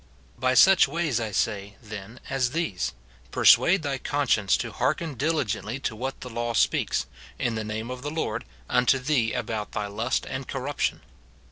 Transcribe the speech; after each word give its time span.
By 0.39 0.55
such 0.55 0.87
ways, 0.87 1.19
I 1.19 1.29
say, 1.29 1.75
then, 1.79 2.19
as 2.27 2.53
these, 2.53 2.93
persuade 3.29 3.83
thy 3.83 3.99
con 3.99 4.27
science 4.27 4.57
to 4.57 4.71
hearken 4.71 5.13
diligently 5.13 5.77
to 5.81 5.95
what 5.95 6.21
the 6.21 6.29
law 6.31 6.53
speaks, 6.55 7.05
in 7.37 7.53
the 7.53 7.63
name 7.63 7.91
of 7.91 8.01
the 8.01 8.09
Lord, 8.09 8.43
unto 8.67 8.97
thee 8.97 9.31
about 9.33 9.73
thy 9.73 9.85
lust 9.85 10.25
and 10.27 10.47
cor 10.47 10.61
ruption. 10.61 11.01